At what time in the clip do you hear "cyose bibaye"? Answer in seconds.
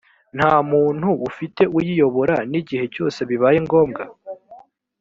2.93-3.57